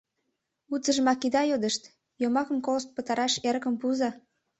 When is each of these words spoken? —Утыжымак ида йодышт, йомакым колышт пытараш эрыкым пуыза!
—Утыжымак 0.73 1.21
ида 1.27 1.41
йодышт, 1.47 1.83
йомакым 2.21 2.57
колышт 2.65 2.89
пытараш 2.95 3.33
эрыкым 3.47 3.73
пуыза! 3.79 4.09